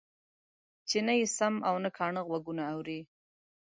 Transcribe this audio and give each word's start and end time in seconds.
چې 0.89 0.97
نه 1.07 1.13
يې 1.19 1.25
سم 1.37 1.55
او 1.69 1.75
نه 1.83 1.89
کاڼه 1.97 2.21
غوږونه 2.27 2.63
اوري. 2.73 2.99